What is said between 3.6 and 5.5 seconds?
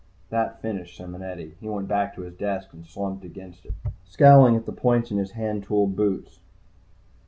it, scowling at the points of his